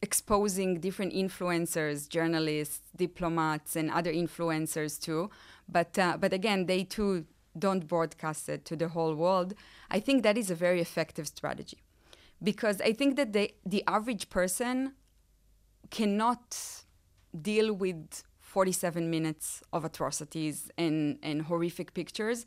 exposing 0.03 0.79
different 0.79 1.13
influencers, 1.13 2.09
journalists, 2.09 2.83
diplomats, 2.95 3.75
and 3.77 3.91
other 3.91 4.13
influencers 4.13 5.01
too. 5.01 5.31
But 5.69 5.99
uh, 5.99 6.17
but 6.21 6.33
again, 6.33 6.67
they 6.67 6.85
too 6.85 7.25
don't 7.59 7.87
broadcast 7.87 8.49
it 8.49 8.65
to 8.67 8.77
the 8.77 8.89
whole 8.89 9.15
world. 9.15 9.55
I 9.91 9.99
think 10.01 10.23
that 10.23 10.37
is 10.37 10.51
a 10.51 10.55
very 10.55 10.81
effective 10.81 11.27
strategy, 11.27 11.79
because 12.43 12.81
I 12.81 12.93
think 12.93 13.17
that 13.17 13.33
the 13.33 13.51
the 13.65 13.83
average 13.87 14.29
person 14.29 14.93
cannot 15.91 16.85
deal 17.41 17.73
with 17.73 18.23
47 18.41 19.11
minutes 19.11 19.63
of 19.73 19.85
atrocities 19.85 20.71
and, 20.79 21.19
and 21.23 21.43
horrific 21.43 21.93
pictures. 21.95 22.47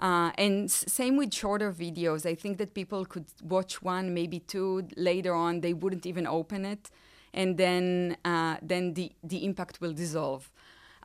Uh, 0.00 0.32
and 0.38 0.70
same 0.70 1.16
with 1.18 1.32
shorter 1.32 1.70
videos. 1.72 2.24
I 2.24 2.34
think 2.34 2.56
that 2.58 2.72
people 2.72 3.04
could 3.04 3.26
watch 3.42 3.82
one, 3.82 4.14
maybe 4.14 4.40
two. 4.40 4.88
Later 4.96 5.34
on, 5.34 5.60
they 5.60 5.74
wouldn't 5.74 6.06
even 6.06 6.26
open 6.26 6.64
it, 6.64 6.90
and 7.34 7.58
then 7.58 8.16
uh, 8.24 8.56
then 8.62 8.94
the 8.94 9.12
the 9.22 9.44
impact 9.44 9.80
will 9.80 9.92
dissolve. 9.92 10.50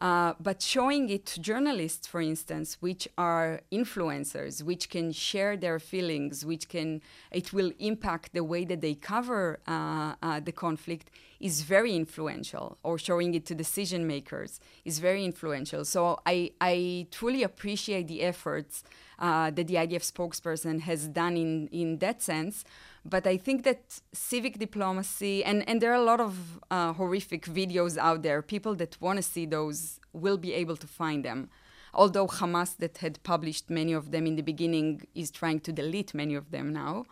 Uh, 0.01 0.33
but 0.41 0.61
showing 0.61 1.09
it 1.09 1.25
to 1.25 1.39
journalists, 1.39 2.05
for 2.05 2.19
instance, 2.21 2.77
which 2.81 3.07
are 3.17 3.61
influencers, 3.71 4.61
which 4.61 4.89
can 4.89 5.11
share 5.11 5.55
their 5.55 5.79
feelings, 5.79 6.45
which 6.45 6.67
can, 6.67 7.01
it 7.31 7.53
will 7.53 7.71
impact 7.79 8.33
the 8.33 8.43
way 8.43 8.65
that 8.65 8.81
they 8.81 8.93
cover 8.93 9.59
uh, 9.67 10.15
uh, 10.21 10.39
the 10.41 10.51
conflict, 10.51 11.09
is 11.39 11.61
very 11.61 11.95
influential. 11.95 12.77
Or 12.83 12.97
showing 12.97 13.33
it 13.35 13.45
to 13.47 13.55
decision 13.55 14.07
makers 14.07 14.59
is 14.83 14.99
very 14.99 15.23
influential. 15.25 15.85
So 15.85 16.19
I, 16.25 16.51
I 16.61 17.07
truly 17.11 17.43
appreciate 17.43 18.07
the 18.07 18.21
efforts 18.21 18.83
uh, 19.19 19.51
that 19.51 19.67
the 19.67 19.75
IDF 19.75 20.11
spokesperson 20.11 20.81
has 20.81 21.07
done 21.07 21.37
in, 21.37 21.67
in 21.67 21.99
that 21.99 22.21
sense. 22.21 22.63
But 23.03 23.27
I 23.27 23.37
think 23.37 23.63
that 23.63 24.01
civic 24.13 24.57
diplomacy, 24.59 25.43
and, 25.43 25.67
and 25.69 25.81
there 25.81 25.91
are 25.91 26.01
a 26.01 26.03
lot 26.03 26.19
of 26.19 26.59
uh, 26.71 26.93
horrific 26.93 27.45
videos 27.45 27.97
out 27.97 28.23
there, 28.23 28.41
people 28.41 28.75
that 28.75 28.97
want 28.99 29.17
to 29.17 29.23
see 29.23 29.45
those 29.45 29.99
will 30.11 30.37
be 30.37 30.53
able 30.53 30.75
to 30.77 30.87
find 30.87 31.23
them. 31.23 31.49
Although 31.93 32.27
Hamas, 32.27 32.75
that 32.77 32.97
had 32.97 33.23
published 33.23 33.69
many 33.69 33.93
of 33.93 34.11
them 34.11 34.27
in 34.27 34.35
the 34.35 34.43
beginning, 34.43 35.07
is 35.13 35.31
trying 35.31 35.61
to 35.61 35.71
delete 35.71 36.13
many 36.13 36.35
of 36.35 36.51
them 36.51 36.73
now 36.73 37.05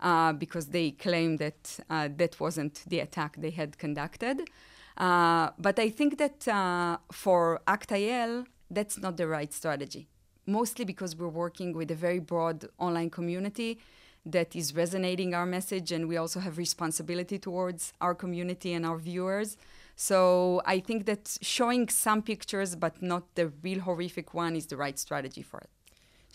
uh, 0.00 0.32
because 0.32 0.68
they 0.68 0.90
claim 0.92 1.36
that 1.38 1.80
uh, 1.90 2.08
that 2.16 2.38
wasn't 2.40 2.84
the 2.86 3.00
attack 3.00 3.36
they 3.38 3.50
had 3.50 3.78
conducted. 3.78 4.48
Uh, 4.96 5.50
but 5.58 5.78
I 5.78 5.90
think 5.90 6.18
that 6.18 6.48
uh, 6.48 6.98
for 7.12 7.60
ACT-IL, 7.68 8.44
that's 8.70 8.98
not 8.98 9.16
the 9.16 9.28
right 9.28 9.52
strategy. 9.52 10.08
Mostly 10.46 10.84
because 10.84 11.14
we're 11.14 11.28
working 11.28 11.72
with 11.72 11.90
a 11.90 11.94
very 11.94 12.18
broad 12.18 12.68
online 12.78 13.10
community 13.10 13.78
that 14.26 14.54
is 14.54 14.74
resonating 14.74 15.34
our 15.34 15.46
message 15.46 15.92
and 15.92 16.08
we 16.08 16.16
also 16.16 16.40
have 16.40 16.58
responsibility 16.58 17.38
towards 17.38 17.92
our 18.00 18.14
community 18.14 18.72
and 18.72 18.84
our 18.84 18.98
viewers 18.98 19.56
so 19.96 20.60
i 20.66 20.78
think 20.78 21.06
that 21.06 21.38
showing 21.40 21.88
some 21.88 22.20
pictures 22.22 22.74
but 22.74 23.00
not 23.00 23.34
the 23.36 23.50
real 23.62 23.80
horrific 23.80 24.34
one 24.34 24.54
is 24.56 24.66
the 24.66 24.76
right 24.76 24.98
strategy 24.98 25.42
for 25.42 25.60
it 25.60 25.70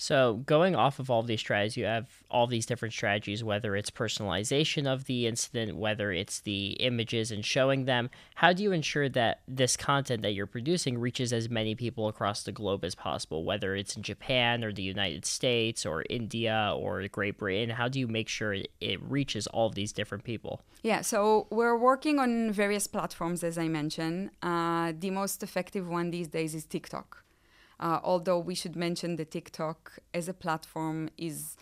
so, 0.03 0.43
going 0.45 0.75
off 0.75 1.00
of 1.00 1.10
all 1.10 1.22
of 1.22 1.27
these 1.27 1.39
strategies, 1.39 1.77
you 1.77 1.86
have 1.86 2.10
all 2.29 2.45
these 2.45 2.65
different 2.65 2.93
strategies, 2.93 3.41
whether 3.41 3.74
it's 3.74 3.89
personalization 3.89 4.86
of 4.86 5.05
the 5.05 5.27
incident, 5.27 5.77
whether 5.77 6.12
it's 6.12 6.41
the 6.41 6.72
images 6.81 7.31
and 7.31 7.45
showing 7.45 7.86
them. 7.86 8.10
How 8.36 8.51
do 8.51 8.63
you 8.63 8.74
ensure 8.74 9.07
that 9.07 9.43
this 9.48 9.77
content 9.77 10.22
that 10.24 10.33
you're 10.33 10.45
producing 10.45 10.98
reaches 10.98 11.31
as 11.31 11.50
many 11.50 11.74
people 11.74 12.10
across 12.10 12.43
the 12.43 12.51
globe 12.51 12.83
as 12.83 12.95
possible, 12.95 13.45
whether 13.45 13.77
it's 13.77 13.95
in 13.95 14.03
Japan 14.03 14.65
or 14.65 14.74
the 14.74 14.83
United 14.83 15.25
States 15.25 15.86
or 15.86 16.03
India 16.10 16.74
or 16.75 17.07
Great 17.07 17.38
Britain? 17.38 17.69
How 17.69 17.88
do 17.88 17.98
you 17.98 18.10
make 18.10 18.27
sure 18.27 18.57
it 18.81 19.01
reaches 19.01 19.48
all 19.48 19.67
of 19.67 19.75
these 19.75 19.93
different 19.93 20.25
people? 20.25 20.63
Yeah, 20.81 21.00
so 21.00 21.48
we're 21.50 21.77
working 21.77 22.19
on 22.19 22.51
various 22.51 22.88
platforms, 22.88 23.41
as 23.41 23.57
I 23.57 23.69
mentioned. 23.69 24.31
Uh, 24.41 24.91
the 25.00 25.12
most 25.12 25.43
effective 25.43 25.88
one 25.88 26.12
these 26.12 26.27
days 26.27 26.53
is 26.53 26.65
TikTok. 26.65 27.24
Uh, 27.84 28.00
although 28.02 28.40
we 28.40 28.56
should 28.56 28.78
mention 28.78 29.18
that 29.18 29.30
TikTok 29.32 30.00
as 30.13 30.30
a 30.30 30.34
platform 30.34 31.10
is 31.18 31.58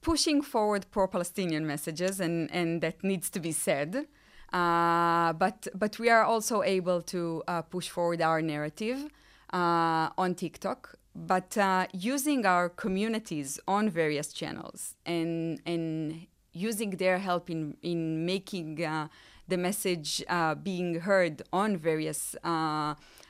pushing 0.00 0.40
forward 0.40 0.86
pro-Palestinian 0.90 1.66
messages, 1.66 2.20
and, 2.20 2.50
and 2.50 2.80
that 2.80 3.04
needs 3.04 3.28
to 3.28 3.38
be 3.38 3.52
said. 3.52 4.06
Uh, 4.50 5.34
but 5.34 5.68
but 5.74 5.98
we 5.98 6.08
are 6.08 6.24
also 6.24 6.62
able 6.62 7.02
to 7.02 7.42
uh, 7.48 7.60
push 7.60 7.90
forward 7.90 8.22
our 8.22 8.40
narrative 8.40 9.10
uh, 9.52 10.08
on 10.16 10.34
TikTok, 10.34 10.94
but 11.14 11.58
uh, 11.58 11.86
using 11.92 12.46
our 12.46 12.70
communities 12.70 13.60
on 13.68 13.90
various 13.90 14.32
channels 14.32 14.94
and 15.04 15.60
and 15.66 16.26
using 16.54 16.90
their 16.96 17.18
help 17.18 17.50
in 17.50 17.76
in 17.82 18.24
making 18.24 18.82
uh, 18.82 19.08
the 19.48 19.58
message 19.58 20.24
being 20.62 21.00
heard 21.00 21.42
on 21.52 21.76
various 21.76 22.34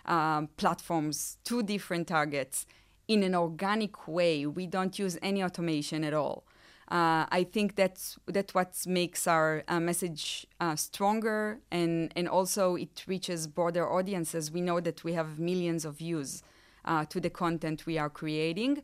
um, 0.07 0.49
platforms 0.57 1.39
to 1.45 1.63
different 1.63 2.09
targets 2.09 2.67
in 3.09 3.23
an 3.23 3.35
organic 3.35 4.09
way. 4.09 4.47
We 4.47 4.67
don't 4.67 4.99
use 4.99 5.19
any 5.23 5.43
automation 5.43 6.05
at 6.05 6.15
all. 6.15 6.45
Uh, 6.89 7.27
I 7.31 7.45
think 7.51 7.75
that's 7.75 8.17
that's 8.27 8.55
what 8.55 8.77
makes 8.87 9.27
our 9.27 9.65
uh, 9.67 9.81
message 9.81 10.47
uh, 10.61 10.77
stronger, 10.77 11.59
and 11.73 12.13
and 12.15 12.29
also 12.29 12.77
it 12.77 13.03
reaches 13.09 13.49
broader 13.49 13.91
audiences. 13.91 14.53
We 14.53 14.61
know 14.61 14.79
that 14.81 15.03
we 15.03 15.15
have 15.15 15.41
millions 15.41 15.85
of 15.85 15.99
views 15.99 16.45
uh, 16.85 17.05
to 17.07 17.21
the 17.21 17.31
content 17.31 17.87
we 17.87 17.99
are 17.99 18.09
creating. 18.09 18.83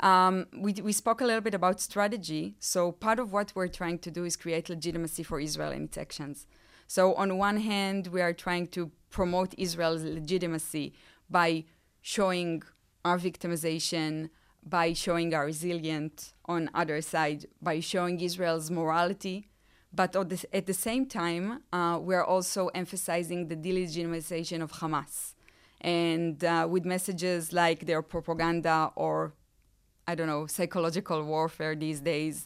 Um, 0.00 0.46
we, 0.56 0.72
we 0.72 0.92
spoke 0.92 1.20
a 1.20 1.24
little 1.24 1.40
bit 1.40 1.54
about 1.54 1.80
strategy. 1.80 2.56
So 2.58 2.90
part 2.90 3.20
of 3.20 3.32
what 3.32 3.52
we're 3.54 3.68
trying 3.68 4.00
to 4.00 4.10
do 4.10 4.24
is 4.24 4.36
create 4.36 4.68
legitimacy 4.68 5.22
for 5.22 5.38
Israel 5.38 5.70
and 5.70 5.84
its 5.84 5.96
actions. 5.96 6.46
So 6.86 7.14
on 7.14 7.38
one 7.38 7.58
hand, 7.58 8.08
we 8.08 8.20
are 8.20 8.32
trying 8.32 8.66
to 8.68 8.90
promote 9.18 9.50
Israel's 9.66 10.04
legitimacy 10.18 10.86
by 11.40 11.50
showing 12.14 12.50
our 13.08 13.18
victimization, 13.30 14.10
by 14.78 14.86
showing 15.04 15.28
our 15.36 15.46
resilience 15.52 16.34
on 16.54 16.60
other 16.80 16.98
side, 17.12 17.40
by 17.68 17.76
showing 17.92 18.16
Israel's 18.28 18.68
morality. 18.80 19.36
But 20.00 20.10
at 20.58 20.66
the 20.72 20.78
same 20.88 21.04
time, 21.06 21.46
uh, 21.72 21.96
we're 22.08 22.28
also 22.34 22.62
emphasizing 22.82 23.40
the 23.52 23.58
delegitimization 23.66 24.58
of 24.66 24.70
Hamas. 24.80 25.14
And 25.80 26.36
uh, 26.42 26.66
with 26.72 26.84
messages 26.96 27.52
like 27.62 27.80
their 27.90 28.02
propaganda 28.14 28.78
or, 29.04 29.16
I 30.10 30.12
don't 30.16 30.30
know, 30.34 30.44
psychological 30.56 31.20
warfare 31.34 31.74
these 31.86 32.00
days, 32.12 32.36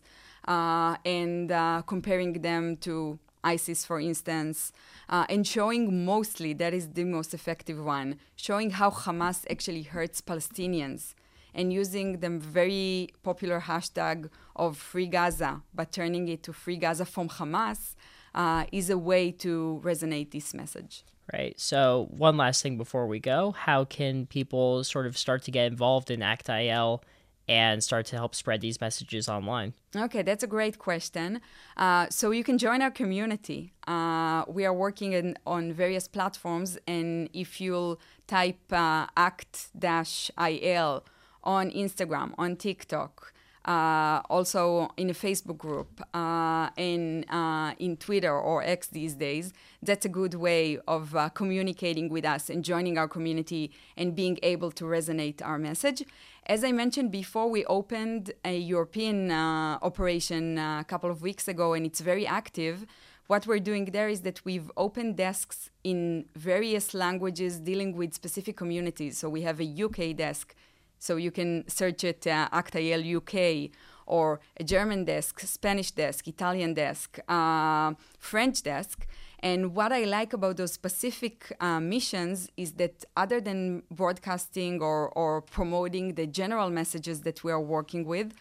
uh, 0.55 0.97
and 1.21 1.47
uh, 1.51 1.83
comparing 1.95 2.33
them 2.49 2.65
to 2.87 3.19
ISIS, 3.45 3.85
for 3.85 4.01
instance, 4.01 4.73
uh, 5.09 5.27
and 5.29 5.47
showing 5.47 6.05
mostly 6.05 6.53
that 6.55 6.75
is 6.75 6.89
the 6.91 7.05
most 7.05 7.35
effective 7.35 7.83
one, 7.85 8.19
showing 8.37 8.71
how 8.71 8.91
Hamas 8.91 9.45
actually 9.51 9.83
hurts 9.83 10.21
Palestinians 10.21 11.15
and 11.55 11.73
using 11.73 12.21
the 12.21 12.31
very 12.31 13.09
popular 13.23 13.61
hashtag 13.61 14.29
of 14.55 14.77
Free 14.77 15.07
Gaza, 15.07 15.63
but 15.75 15.93
turning 15.93 16.29
it 16.29 16.43
to 16.45 16.53
Free 16.53 16.77
Gaza 16.77 17.05
from 17.05 17.29
Hamas, 17.29 17.95
uh, 18.35 18.65
is 18.71 18.91
a 18.91 18.99
way 18.99 19.33
to 19.33 19.81
resonate 19.85 20.31
this 20.31 20.55
message. 20.55 21.05
Right. 21.33 21.59
So, 21.61 22.09
one 22.11 22.37
last 22.37 22.63
thing 22.63 22.79
before 22.79 23.07
we 23.07 23.19
go 23.19 23.51
how 23.51 23.85
can 23.85 24.27
people 24.27 24.83
sort 24.83 25.07
of 25.07 25.19
start 25.19 25.43
to 25.43 25.51
get 25.51 25.67
involved 25.67 26.11
in 26.11 26.23
ACT-IL? 26.23 27.03
And 27.49 27.83
start 27.83 28.07
to 28.07 28.17
help 28.17 28.35
spread 28.35 28.61
these 28.61 28.81
messages 28.81 29.29
online? 29.29 29.73
Okay, 29.97 30.23
that's 30.23 30.43
a 30.43 30.47
great 30.47 30.79
question. 30.79 31.41
Uh, 31.77 32.07
so 32.11 32.31
you 32.31 32.45
can 32.45 32.59
join 32.59 32.83
our 32.83 32.91
community. 32.91 33.73
Uh, 33.87 34.45
we 34.47 34.67
are 34.67 34.75
working 34.75 35.13
in, 35.15 35.37
on 35.47 35.73
various 35.73 36.07
platforms, 36.07 36.79
and 36.87 37.31
if 37.33 37.61
you'll 37.61 37.99
type 38.27 38.73
uh, 38.73 39.07
ACT-IL 39.17 41.05
on 41.43 41.71
Instagram, 41.71 42.35
on 42.37 42.57
TikTok, 42.57 43.33
uh, 43.69 44.23
also 44.31 44.89
in 44.97 45.11
a 45.11 45.13
Facebook 45.13 45.59
group, 45.59 46.01
uh, 46.15 46.71
in 46.77 47.25
uh, 47.29 47.75
in 47.79 47.97
Twitter 47.99 48.33
or 48.33 48.63
X 48.63 48.89
these 48.89 49.15
days. 49.15 49.53
That's 49.83 50.07
a 50.07 50.09
good 50.09 50.35
way 50.35 50.79
of 50.89 51.15
uh, 51.15 51.29
communicating 51.29 52.09
with 52.09 52.25
us 52.25 52.49
and 52.49 52.65
joining 52.65 52.97
our 52.97 53.09
community 53.09 53.71
and 53.97 54.15
being 54.15 54.39
able 54.43 54.71
to 54.73 54.85
resonate 54.85 55.45
our 55.45 55.59
message. 55.59 56.03
As 56.49 56.65
I 56.65 56.73
mentioned 56.73 57.13
before, 57.13 57.51
we 57.51 57.67
opened 57.67 58.33
a 58.43 58.57
European 58.57 59.31
uh, 59.31 59.79
operation 59.83 60.59
uh, 60.59 60.81
a 60.81 60.85
couple 60.85 61.11
of 61.11 61.21
weeks 61.21 61.47
ago, 61.47 61.75
and 61.75 61.85
it's 61.85 62.01
very 62.01 62.27
active. 62.27 62.87
What 63.27 63.47
we're 63.47 63.59
doing 63.59 63.85
there 63.87 64.09
is 64.09 64.23
that 64.23 64.43
we've 64.47 64.71
opened 64.75 65.19
desks 65.19 65.69
in 65.85 66.25
various 66.35 66.95
languages 66.95 67.61
dealing 67.61 67.95
with 67.95 68.15
specific 68.15 68.57
communities. 68.57 69.19
So 69.19 69.29
we 69.29 69.43
have 69.43 69.61
a 69.61 69.83
UK 69.85 70.17
desk 70.17 70.55
so 70.99 71.17
you 71.17 71.31
can 71.31 71.69
search 71.69 72.03
it 72.03 72.27
uh, 72.27 72.49
ACT-IL 72.51 73.19
UK, 73.19 73.71
or 74.07 74.41
a 74.59 74.65
German 74.65 75.05
desk, 75.05 75.41
Spanish 75.41 75.91
desk, 75.91 76.27
Italian 76.27 76.75
desk, 76.75 77.19
uh, 77.29 77.93
French 78.19 78.63
desk. 78.63 79.07
And 79.41 79.75
what 79.75 79.93
I 79.93 80.05
like 80.05 80.33
about 80.33 80.57
those 80.57 80.73
specific 80.73 81.57
uh, 81.61 81.79
missions 81.79 82.51
is 82.57 82.73
that 82.73 83.05
other 83.17 83.41
than 83.41 83.85
broadcasting 83.91 84.83
or, 84.83 85.11
or 85.11 85.43
promoting 85.43 86.15
the 86.15 86.27
general 86.27 86.71
messages 86.71 87.21
that 87.23 87.45
we 87.45 87.53
are 87.53 87.61
working 87.61 88.05
with, 88.05 88.33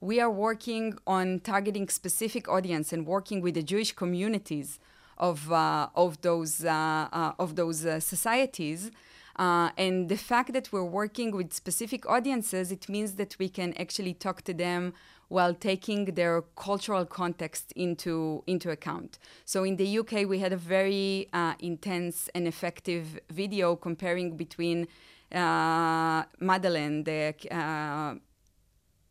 we 0.00 0.20
are 0.20 0.30
working 0.30 0.96
on 1.06 1.40
targeting 1.40 1.88
specific 1.88 2.48
audience 2.48 2.92
and 2.92 3.06
working 3.06 3.40
with 3.40 3.54
the 3.54 3.62
Jewish 3.62 3.92
communities 3.92 4.78
of, 5.18 5.50
uh, 5.50 5.88
of 5.96 6.20
those, 6.20 6.64
uh, 6.64 7.08
uh 7.12 7.32
of 7.38 7.56
those 7.56 7.84
uh, 7.84 7.98
societies. 7.98 8.90
Uh, 9.36 9.70
and 9.76 10.08
the 10.08 10.16
fact 10.16 10.52
that 10.52 10.72
we're 10.72 10.84
working 10.84 11.30
with 11.32 11.52
specific 11.52 12.08
audiences, 12.08 12.70
it 12.70 12.88
means 12.88 13.14
that 13.14 13.36
we 13.38 13.48
can 13.48 13.74
actually 13.74 14.14
talk 14.14 14.42
to 14.42 14.54
them 14.54 14.92
while 15.28 15.54
taking 15.54 16.04
their 16.14 16.42
cultural 16.56 17.04
context 17.04 17.72
into, 17.74 18.42
into 18.46 18.70
account. 18.70 19.18
So 19.44 19.64
in 19.64 19.76
the 19.76 19.98
UK, 19.98 20.28
we 20.28 20.38
had 20.38 20.52
a 20.52 20.56
very 20.56 21.28
uh, 21.32 21.54
intense 21.58 22.28
and 22.34 22.46
effective 22.46 23.18
video 23.30 23.74
comparing 23.74 24.36
between 24.36 24.86
uh, 25.32 26.24
Madeleine, 26.38 27.02
the 27.04 27.34
uh, 27.50 28.14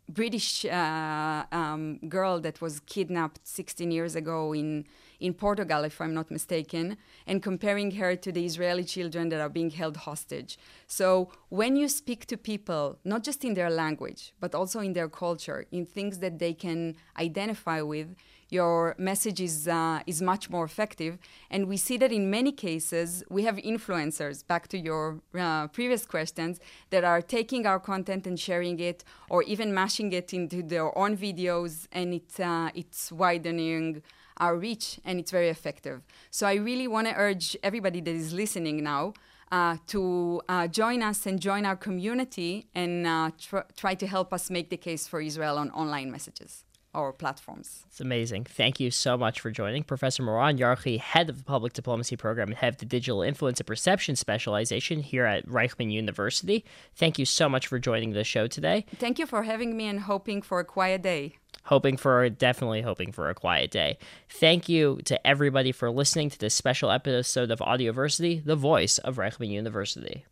British 0.09 0.65
uh, 0.65 1.43
um, 1.51 1.97
girl 2.07 2.39
that 2.39 2.61
was 2.61 2.79
kidnapped 2.81 3.39
16 3.43 3.91
years 3.91 4.15
ago 4.15 4.53
in 4.53 4.85
in 5.23 5.33
Portugal, 5.33 5.85
if 5.85 6.01
I'm 6.01 6.13
not 6.13 6.29
mistaken, 6.29 6.97
and 7.25 7.41
comparing 7.41 7.91
her 7.91 8.15
to 8.17 8.29
the 8.31 8.45
Israeli 8.45 8.83
children 8.83 9.29
that 9.29 9.39
are 9.39 9.53
being 9.59 9.71
held 9.71 9.95
hostage. 9.95 10.57
So 10.85 11.31
when 11.49 11.77
you 11.77 11.87
speak 11.87 12.25
to 12.27 12.37
people, 12.37 12.99
not 13.05 13.23
just 13.23 13.45
in 13.45 13.53
their 13.53 13.69
language, 13.69 14.33
but 14.41 14.53
also 14.53 14.81
in 14.81 14.91
their 14.93 15.07
culture, 15.07 15.65
in 15.71 15.85
things 15.85 16.19
that 16.19 16.39
they 16.39 16.53
can 16.53 16.95
identify 17.17 17.81
with, 17.81 18.09
your 18.49 18.95
message 18.99 19.39
is, 19.41 19.67
uh, 19.67 20.01
is 20.05 20.21
much 20.21 20.49
more 20.49 20.65
effective. 20.65 21.17
And 21.49 21.67
we 21.67 21.77
see 21.77 21.97
that 21.97 22.11
in 22.11 22.29
many 22.29 22.51
cases, 22.51 23.23
we 23.29 23.43
have 23.45 23.55
influencers, 23.55 24.45
back 24.45 24.67
to 24.67 24.77
your 24.77 25.21
uh, 25.33 25.67
previous 25.69 26.05
questions, 26.05 26.59
that 26.91 27.03
are 27.03 27.21
taking 27.21 27.65
our 27.65 27.79
content 27.79 28.27
and 28.27 28.37
sharing 28.37 28.77
it, 28.79 29.03
or 29.29 29.41
even 29.43 29.73
mashing 29.73 30.11
it 30.11 30.33
into 30.33 30.61
their 30.61 30.95
own 30.97 31.17
videos, 31.17 31.87
and 31.93 32.13
it, 32.13 32.39
uh, 32.39 32.69
it's 32.75 33.11
widening 33.11 34.03
our 34.37 34.55
reach 34.55 34.99
and 35.05 35.19
it's 35.19 35.31
very 35.31 35.49
effective. 35.49 36.01
So 36.31 36.47
I 36.47 36.55
really 36.55 36.87
want 36.87 37.07
to 37.07 37.13
urge 37.15 37.57
everybody 37.63 38.01
that 38.01 38.13
is 38.13 38.33
listening 38.33 38.83
now 38.83 39.13
uh, 39.51 39.77
to 39.87 40.41
uh, 40.49 40.67
join 40.67 41.03
us 41.03 41.25
and 41.25 41.39
join 41.39 41.65
our 41.65 41.75
community 41.75 42.67
and 42.73 43.05
uh, 43.05 43.31
tr- 43.39 43.69
try 43.77 43.93
to 43.95 44.07
help 44.07 44.33
us 44.33 44.49
make 44.49 44.69
the 44.69 44.77
case 44.77 45.07
for 45.07 45.21
Israel 45.21 45.57
on 45.57 45.69
online 45.71 46.11
messages 46.11 46.63
or 46.93 47.11
platforms. 47.11 47.83
It's 47.87 48.01
amazing. 48.01 48.45
Thank 48.45 48.79
you 48.79 48.91
so 48.91 49.17
much 49.17 49.39
for 49.39 49.51
joining. 49.51 49.83
Professor 49.83 50.23
Moran 50.23 50.57
Yarchi, 50.57 50.99
head 50.99 51.29
of 51.29 51.37
the 51.37 51.43
Public 51.43 51.73
Diplomacy 51.73 52.15
Program 52.15 52.49
and 52.49 52.57
head 52.57 52.73
of 52.73 52.79
the 52.79 52.85
Digital 52.85 53.21
Influence 53.21 53.59
and 53.59 53.67
Perception 53.67 54.15
Specialization 54.15 55.01
here 55.01 55.25
at 55.25 55.45
Reichman 55.47 55.91
University. 55.91 56.63
Thank 56.95 57.17
you 57.17 57.25
so 57.25 57.49
much 57.49 57.67
for 57.67 57.79
joining 57.79 58.13
the 58.13 58.23
show 58.23 58.47
today. 58.47 58.85
Thank 58.97 59.17
you 59.19 59.25
for 59.25 59.43
having 59.43 59.75
me 59.75 59.87
and 59.87 60.01
hoping 60.01 60.41
for 60.41 60.59
a 60.59 60.65
quiet 60.65 61.01
day 61.01 61.37
hoping 61.63 61.97
for 61.97 62.29
definitely 62.29 62.81
hoping 62.81 63.11
for 63.11 63.29
a 63.29 63.35
quiet 63.35 63.71
day. 63.71 63.97
Thank 64.29 64.69
you 64.69 64.99
to 65.05 65.25
everybody 65.25 65.71
for 65.71 65.89
listening 65.89 66.29
to 66.29 66.39
this 66.39 66.53
special 66.53 66.91
episode 66.91 67.51
of 67.51 67.59
Audioversity, 67.59 68.43
the 68.43 68.55
voice 68.55 68.97
of 68.99 69.17
Reichman 69.17 69.49
University. 69.49 70.25